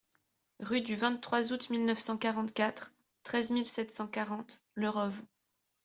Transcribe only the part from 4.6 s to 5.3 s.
Le Rove